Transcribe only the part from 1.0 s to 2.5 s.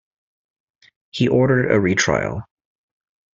He ordered a retrial.